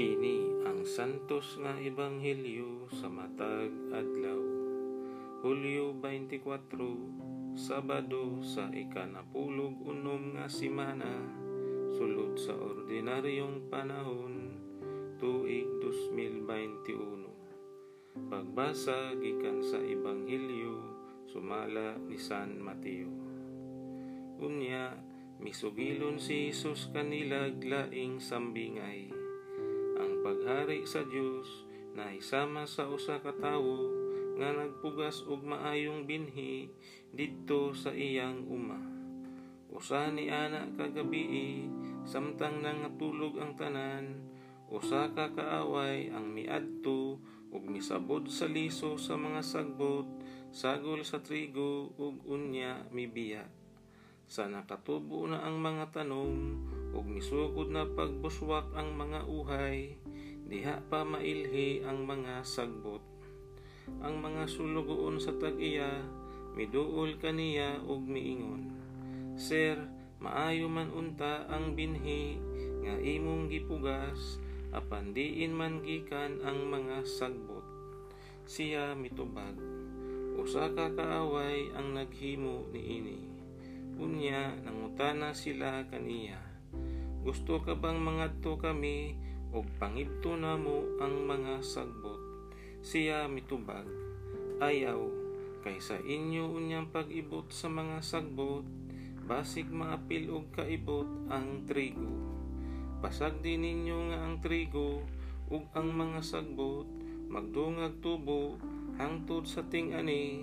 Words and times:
Kini 0.00 0.64
ang 0.64 0.80
santos 0.88 1.60
nga 1.60 1.76
ebanghelyo 1.76 2.88
sa 2.88 3.12
matag 3.12 3.68
adlaw. 3.92 4.40
Hulyo 5.44 5.92
24, 5.92 7.52
Sabado 7.52 8.40
sa 8.40 8.72
ikanapulog 8.72 9.76
unom 9.84 10.40
nga 10.40 10.48
simana, 10.48 11.20
sulod 11.92 12.32
sa 12.40 12.56
ordinaryong 12.56 13.68
panahon, 13.68 14.56
tuig 15.20 15.68
2021. 15.84 18.24
Pagbasa 18.32 19.12
gikan 19.20 19.60
sa 19.60 19.84
ebanghelyo 19.84 20.80
sumala 21.28 22.00
ni 22.08 22.16
San 22.16 22.56
Mateo. 22.56 23.12
Unya, 24.40 24.96
misugilon 25.44 26.16
si 26.16 26.48
Jesus 26.48 26.88
kanila 26.88 27.52
laing 27.52 28.16
sambingay 28.16 29.20
ang 30.20 30.36
paghari 30.36 30.84
sa 30.84 31.00
Dios 31.00 31.64
na 31.96 32.12
isama 32.12 32.68
sa 32.68 32.84
usa 32.92 33.24
ka 33.24 33.32
tawo 33.40 33.88
nga 34.36 34.52
nagpugas 34.52 35.24
og 35.24 35.40
maayong 35.48 36.04
binhi 36.04 36.68
didto 37.08 37.72
sa 37.72 37.88
iyang 37.88 38.44
uma. 38.44 38.76
Usa 39.72 40.12
ni 40.12 40.28
ana 40.28 40.68
kagabi 40.76 41.64
samtang 42.04 42.60
nangatulog 42.60 43.40
ang 43.40 43.56
tanan, 43.56 44.20
usa 44.68 45.08
ka 45.16 45.32
kaaway 45.32 46.12
ang 46.12 46.28
miadto 46.36 47.16
ug 47.48 47.62
misabod 47.64 48.28
sa 48.28 48.44
liso 48.44 49.00
sa 49.00 49.16
mga 49.16 49.40
sagbot, 49.40 50.04
sagol 50.52 51.00
sa 51.00 51.24
trigo 51.24 51.96
ug 51.96 52.28
unya 52.28 52.84
mibiya. 52.92 53.48
Sa 54.28 54.52
nakatubo 54.52 55.24
na 55.32 55.48
ang 55.48 55.64
mga 55.64 55.96
tanom, 55.96 56.60
ug 56.92 57.04
misugod 57.08 57.72
na 57.72 57.88
pagbuswak 57.88 58.68
ang 58.78 58.94
mga 58.94 59.26
uhay, 59.26 59.96
diha 60.50 60.82
pa 60.90 61.06
mailhi 61.06 61.86
ang 61.86 62.02
mga 62.02 62.42
sagbot. 62.42 62.98
Ang 64.02 64.18
mga 64.18 64.50
sulugoon 64.50 65.22
sa 65.22 65.30
tag-iya, 65.38 66.02
miduol 66.58 67.22
kaniya 67.22 67.78
ug 67.86 68.02
miingon. 68.02 68.74
Sir, 69.38 69.78
maayo 70.18 70.66
man 70.66 70.90
unta 70.90 71.46
ang 71.46 71.78
binhi 71.78 72.34
nga 72.82 72.98
imong 72.98 73.46
gipugas, 73.46 74.42
apan 74.74 75.14
diin 75.14 75.54
man 75.54 75.86
gikan 75.86 76.42
ang 76.42 76.66
mga 76.66 77.06
sagbot. 77.06 77.62
Siya 78.50 78.98
mitubag. 78.98 79.54
Usa 80.34 80.66
ka 80.74 80.90
kaaway 80.90 81.70
ang 81.78 81.94
naghimo 81.94 82.66
niini. 82.74 83.22
Unya, 84.02 84.58
nangutana 84.66 85.30
sila 85.30 85.86
kaniya. 85.86 86.42
Gusto 87.22 87.62
ka 87.62 87.76
bang 87.76 88.00
mangadto 88.00 88.56
kami 88.56 89.29
o 89.50 89.66
pangibto 89.78 90.34
na 90.38 90.54
mo 90.54 90.86
ang 91.02 91.26
mga 91.26 91.62
sagbot? 91.62 92.18
Siya 92.80 93.26
mitubag. 93.26 93.86
Ayaw, 94.62 95.00
kaysa 95.60 96.00
inyo 96.00 96.50
unyang 96.54 96.88
pag-ibot 96.88 97.50
sa 97.52 97.68
mga 97.68 98.00
sagbot, 98.00 98.64
basig 99.26 99.68
maapil 99.70 100.30
og 100.32 100.50
kaibot 100.54 101.06
ang 101.30 101.68
trigo. 101.68 102.10
Pasag 103.00 103.40
din 103.40 103.64
ninyo 103.64 104.12
nga 104.12 104.18
ang 104.28 104.42
trigo 104.44 105.00
ug 105.50 105.64
ang 105.74 105.88
mga 105.90 106.20
sagbot 106.22 107.00
magdungag 107.30 108.02
tubo 108.02 108.58
hangtod 108.98 109.46
sa 109.46 109.62
ting-ani 109.70 110.42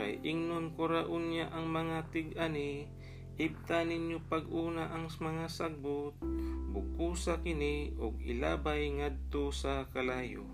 kay 0.00 0.16
ingnon 0.24 0.72
kuraon 0.72 1.28
niya 1.28 1.52
ang 1.52 1.68
mga 1.68 2.08
tig-ani 2.08 2.88
ibta 3.40 3.84
ninyo 3.84 4.20
pag-una 4.28 4.92
ang 4.92 5.08
mga 5.08 5.48
sagbot 5.48 6.16
bukusa 6.72 7.40
kini 7.44 7.92
og 8.00 8.20
ilabay 8.20 8.88
ngadto 8.92 9.52
sa 9.52 9.88
kalayo. 9.92 10.48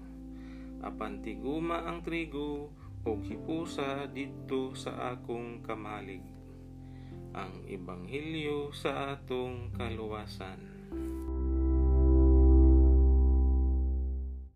Apan 0.82 1.22
tiguma 1.22 1.86
ang 1.86 2.06
trigo 2.06 2.70
og 3.02 3.18
hipusa 3.26 4.06
didto 4.10 4.74
sa 4.78 5.14
akong 5.14 5.62
kamalig. 5.62 6.22
Ang 7.34 7.66
ebanghelyo 7.70 8.74
sa 8.74 9.14
atong 9.14 9.74
kaluwasan 9.74 10.78